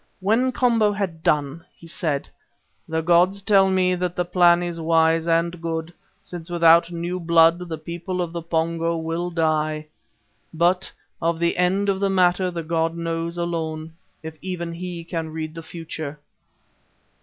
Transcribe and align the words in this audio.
When 0.19 0.51
Komba 0.51 0.95
had 0.97 1.21
done, 1.21 1.63
he 1.75 1.85
said: 1.85 2.27
"The 2.87 3.01
gods 3.01 3.43
tell 3.43 3.69
me 3.69 3.93
that 3.93 4.15
the 4.15 4.25
plan 4.25 4.63
is 4.63 4.81
wise 4.81 5.27
and 5.27 5.61
good, 5.61 5.93
since 6.23 6.49
without 6.49 6.89
new 6.91 7.19
blood 7.19 7.59
the 7.69 7.77
people 7.77 8.19
of 8.19 8.33
the 8.33 8.41
Pongo 8.41 8.97
will 8.97 9.29
die, 9.29 9.85
but 10.55 10.91
of 11.21 11.37
the 11.37 11.55
end 11.55 11.87
of 11.87 11.99
the 11.99 12.09
matter 12.09 12.49
the 12.49 12.63
god 12.63 12.97
knows 12.97 13.37
alone, 13.37 13.93
if 14.23 14.39
even 14.41 14.73
he 14.73 15.03
can 15.03 15.29
read 15.29 15.53
the 15.53 15.61
future." 15.61 16.17